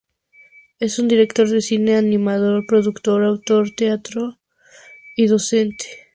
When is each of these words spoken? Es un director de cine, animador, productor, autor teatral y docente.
Es 0.79 0.97
un 0.97 1.07
director 1.07 1.47
de 1.47 1.61
cine, 1.61 1.95
animador, 1.95 2.65
productor, 2.65 3.23
autor 3.23 3.69
teatral 3.77 4.39
y 5.15 5.27
docente. 5.27 6.07